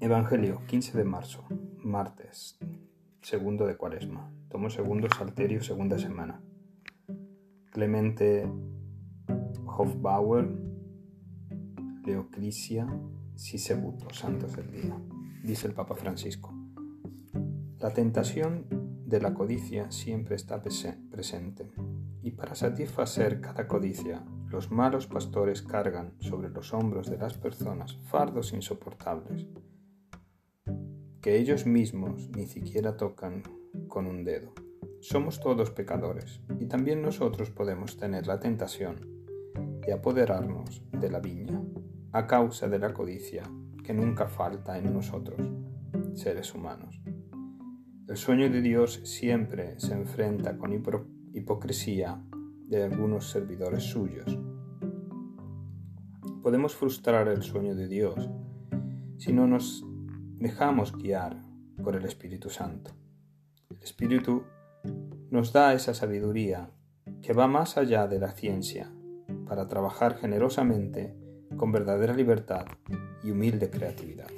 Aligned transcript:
Evangelio, 0.00 0.62
15 0.68 0.96
de 0.96 1.02
marzo, 1.02 1.44
martes, 1.82 2.56
segundo 3.20 3.66
de 3.66 3.76
cuaresma. 3.76 4.32
Tomo 4.48 4.70
segundo 4.70 5.08
salterio, 5.08 5.60
segunda 5.60 5.98
semana. 5.98 6.40
Clemente 7.72 8.48
Hofbauer, 9.66 10.56
Leocrisia, 12.04 12.86
Sisebuto, 13.34 14.14
santos 14.14 14.54
del 14.54 14.70
día. 14.70 14.96
Dice 15.42 15.66
el 15.66 15.74
Papa 15.74 15.96
Francisco. 15.96 16.54
La 17.80 17.92
tentación 17.92 18.66
de 19.04 19.20
la 19.20 19.34
codicia 19.34 19.90
siempre 19.90 20.36
está 20.36 20.62
presente 20.62 21.72
y 22.22 22.30
para 22.30 22.54
satisfacer 22.54 23.40
cada 23.40 23.66
codicia 23.66 24.24
los 24.46 24.70
malos 24.70 25.08
pastores 25.08 25.62
cargan 25.62 26.14
sobre 26.20 26.50
los 26.50 26.72
hombros 26.72 27.10
de 27.10 27.18
las 27.18 27.34
personas 27.34 27.96
fardos 28.08 28.52
insoportables 28.52 29.48
que 31.20 31.36
ellos 31.36 31.66
mismos 31.66 32.28
ni 32.36 32.46
siquiera 32.46 32.96
tocan 32.96 33.42
con 33.88 34.06
un 34.06 34.24
dedo. 34.24 34.52
Somos 35.00 35.40
todos 35.40 35.70
pecadores 35.70 36.40
y 36.58 36.66
también 36.66 37.02
nosotros 37.02 37.50
podemos 37.50 37.96
tener 37.96 38.26
la 38.26 38.40
tentación 38.40 38.96
de 39.86 39.92
apoderarnos 39.92 40.82
de 40.92 41.10
la 41.10 41.20
viña 41.20 41.62
a 42.12 42.26
causa 42.26 42.68
de 42.68 42.78
la 42.78 42.92
codicia 42.92 43.42
que 43.84 43.94
nunca 43.94 44.28
falta 44.28 44.78
en 44.78 44.92
nosotros, 44.92 45.40
seres 46.14 46.54
humanos. 46.54 47.00
El 48.08 48.16
sueño 48.16 48.50
de 48.50 48.60
Dios 48.60 49.00
siempre 49.04 49.78
se 49.78 49.94
enfrenta 49.94 50.56
con 50.56 50.72
hipocresía 51.32 52.22
de 52.66 52.82
algunos 52.82 53.30
servidores 53.30 53.84
suyos. 53.84 54.38
Podemos 56.42 56.74
frustrar 56.74 57.28
el 57.28 57.42
sueño 57.42 57.74
de 57.74 57.88
Dios 57.88 58.30
si 59.16 59.32
no 59.32 59.46
nos 59.46 59.87
dejamos 60.38 60.96
guiar 60.96 61.36
por 61.82 61.96
el 61.96 62.04
Espíritu 62.04 62.48
Santo. 62.48 62.92
El 63.70 63.82
Espíritu 63.82 64.44
nos 65.30 65.52
da 65.52 65.74
esa 65.74 65.94
sabiduría 65.94 66.70
que 67.22 67.32
va 67.32 67.48
más 67.48 67.76
allá 67.76 68.06
de 68.06 68.20
la 68.20 68.30
ciencia 68.30 68.92
para 69.46 69.66
trabajar 69.66 70.16
generosamente 70.16 71.16
con 71.56 71.72
verdadera 71.72 72.14
libertad 72.14 72.66
y 73.24 73.32
humilde 73.32 73.68
creatividad. 73.68 74.28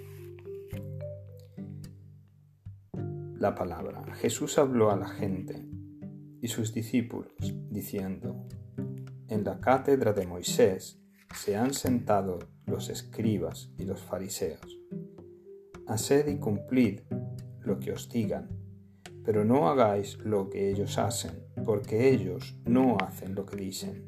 La 3.38 3.54
palabra. 3.54 4.02
Jesús 4.14 4.58
habló 4.58 4.90
a 4.90 4.96
la 4.96 5.08
gente 5.08 5.66
y 6.40 6.48
sus 6.48 6.72
discípulos 6.72 7.32
diciendo, 7.70 8.46
en 9.28 9.44
la 9.44 9.60
cátedra 9.60 10.12
de 10.12 10.26
Moisés 10.26 10.98
se 11.34 11.56
han 11.56 11.74
sentado 11.74 12.38
los 12.66 12.88
escribas 12.88 13.70
y 13.78 13.84
los 13.84 14.00
fariseos 14.00 14.79
haced 15.90 16.28
y 16.28 16.38
cumplid 16.38 17.00
lo 17.62 17.80
que 17.80 17.92
os 17.92 18.08
digan, 18.08 18.48
pero 19.24 19.44
no 19.44 19.68
hagáis 19.68 20.18
lo 20.18 20.48
que 20.48 20.70
ellos 20.70 20.98
hacen, 20.98 21.32
porque 21.64 22.10
ellos 22.10 22.56
no 22.64 22.96
hacen 22.98 23.34
lo 23.34 23.44
que 23.44 23.56
dicen. 23.56 24.04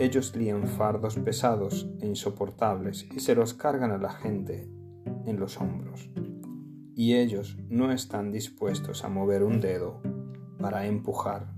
Ellos 0.00 0.34
lían 0.34 0.66
fardos 0.66 1.16
pesados 1.16 1.88
e 2.00 2.06
insoportables 2.06 3.06
y 3.14 3.20
se 3.20 3.36
los 3.36 3.54
cargan 3.54 3.92
a 3.92 3.98
la 3.98 4.10
gente 4.10 4.68
en 5.24 5.38
los 5.38 5.60
hombros, 5.60 6.10
y 6.96 7.14
ellos 7.14 7.56
no 7.68 7.92
están 7.92 8.32
dispuestos 8.32 9.04
a 9.04 9.08
mover 9.08 9.44
un 9.44 9.60
dedo 9.60 10.02
para 10.58 10.84
empujar. 10.86 11.54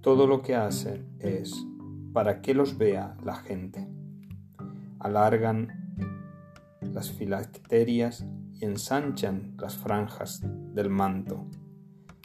Todo 0.00 0.28
lo 0.28 0.40
que 0.40 0.54
hacen 0.54 1.16
es 1.18 1.66
para 2.12 2.40
que 2.40 2.54
los 2.54 2.78
vea 2.78 3.16
la 3.24 3.34
gente. 3.34 3.88
Alargan 4.98 5.79
las 6.92 7.10
filacterias 7.10 8.26
y 8.54 8.64
ensanchan 8.64 9.54
las 9.58 9.76
franjas 9.76 10.42
del 10.74 10.90
manto. 10.90 11.46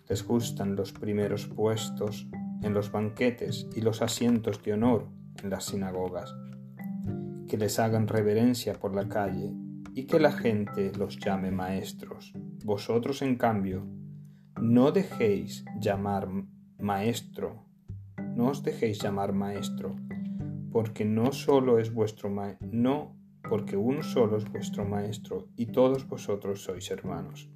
Les 0.08 0.26
gustan 0.26 0.76
los 0.76 0.92
primeros 0.92 1.48
puestos 1.48 2.28
en 2.62 2.74
los 2.74 2.92
banquetes 2.92 3.68
y 3.76 3.82
los 3.82 4.02
asientos 4.02 4.64
de 4.64 4.74
honor 4.74 5.08
en 5.42 5.50
las 5.50 5.66
sinagogas. 5.66 6.36
Que 7.48 7.58
les 7.58 7.80
hagan 7.80 8.08
reverencia 8.08 8.74
por 8.74 8.96
la 8.96 9.08
calle 9.08 9.54
y 9.94 10.06
que 10.06 10.20
la 10.20 10.32
gente 10.32 10.92
los 10.98 11.18
llame 11.18 11.52
maestros. 11.52 12.34
Vosotros, 12.64 13.22
en 13.22 13.38
cambio, 13.38 13.88
no 14.62 14.92
dejéis 14.92 15.64
llamar 15.80 16.28
maestro, 16.80 17.66
no 18.36 18.48
os 18.48 18.64
dejéis 18.64 19.02
llamar 19.02 19.34
maestro, 19.34 19.96
porque 20.72 21.06
no 21.06 21.32
solo 21.32 21.80
es 21.80 21.94
vuestro 21.94 22.30
maestro, 22.30 22.68
no 22.72 23.16
porque 23.50 23.78
uno 23.78 24.02
solo 24.04 24.38
es 24.38 24.50
vuestro 24.52 24.86
Maestro 24.86 25.50
y 25.56 25.68
todos 25.68 26.08
vosotros 26.08 26.64
sois 26.64 26.90
hermanos. 26.92 27.50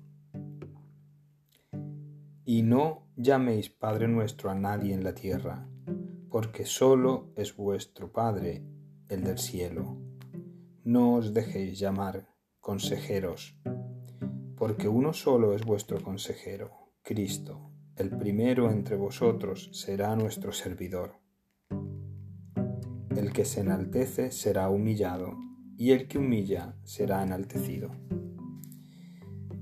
Y 2.46 2.64
no 2.64 3.08
llaméis 3.16 3.70
Padre 3.70 4.08
nuestro 4.08 4.50
a 4.50 4.56
nadie 4.56 4.94
en 4.94 5.04
la 5.04 5.14
tierra, 5.14 5.68
porque 6.30 6.66
solo 6.66 7.32
es 7.36 7.56
vuestro 7.56 8.12
Padre, 8.12 8.64
el 9.08 9.24
del 9.24 9.38
cielo. 9.38 9.98
No 10.84 11.16
os 11.16 11.34
dejéis 11.34 11.80
llamar 11.80 12.30
consejeros, 12.60 13.56
porque 14.56 14.88
uno 14.88 15.14
solo 15.14 15.54
es 15.54 15.64
vuestro 15.64 16.02
consejero, 16.02 16.92
Cristo. 17.04 17.72
El 17.96 18.18
primero 18.18 18.72
entre 18.72 18.96
vosotros 18.96 19.70
será 19.74 20.16
nuestro 20.16 20.52
servidor. 20.52 21.20
El 23.16 23.34
que 23.34 23.44
se 23.44 23.62
enaltece 23.62 24.32
será 24.32 24.70
humillado 24.70 25.49
y 25.80 25.94
el 25.94 26.10
que 26.10 26.18
humilla 26.18 26.76
será 26.84 27.24
enaltecido. 27.24 27.92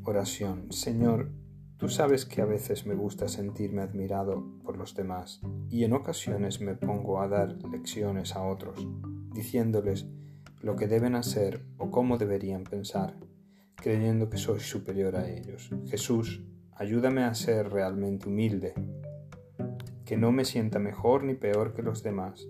Oración. 0.03 0.71
Señor, 0.71 1.29
tú 1.77 1.89
sabes 1.89 2.25
que 2.25 2.41
a 2.41 2.45
veces 2.45 2.87
me 2.87 2.95
gusta 2.95 3.27
sentirme 3.27 3.83
admirado 3.83 4.43
por 4.63 4.77
los 4.77 4.95
demás 4.95 5.41
y 5.69 5.83
en 5.83 5.93
ocasiones 5.93 6.59
me 6.59 6.73
pongo 6.73 7.21
a 7.21 7.27
dar 7.27 7.63
lecciones 7.71 8.35
a 8.35 8.41
otros, 8.41 8.87
diciéndoles 9.31 10.07
lo 10.59 10.75
que 10.75 10.87
deben 10.87 11.13
hacer 11.13 11.63
o 11.77 11.91
cómo 11.91 12.17
deberían 12.17 12.63
pensar, 12.63 13.15
creyendo 13.75 14.27
que 14.31 14.37
soy 14.37 14.59
superior 14.59 15.17
a 15.17 15.29
ellos. 15.29 15.69
Jesús, 15.85 16.41
ayúdame 16.71 17.25
a 17.25 17.35
ser 17.35 17.69
realmente 17.69 18.27
humilde, 18.27 18.73
que 20.03 20.17
no 20.17 20.31
me 20.31 20.45
sienta 20.45 20.79
mejor 20.79 21.23
ni 21.23 21.35
peor 21.35 21.75
que 21.75 21.83
los 21.83 22.01
demás. 22.01 22.47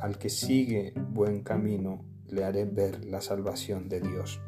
Al 0.00 0.18
que 0.18 0.28
sigue 0.28 0.94
buen 1.10 1.42
camino, 1.42 2.13
le 2.28 2.44
haré 2.44 2.64
ver 2.64 3.04
la 3.04 3.20
salvación 3.20 3.88
de 3.88 4.00
Dios. 4.00 4.40